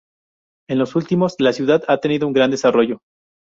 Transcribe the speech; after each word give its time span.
En 0.67 0.79
los 0.79 0.95
últimos 0.95 1.35
la 1.37 1.53
ciudad 1.53 1.83
ha 1.87 1.99
tenido 1.99 2.25
un 2.25 2.33
gran 2.33 2.49
desarrollo. 2.49 3.01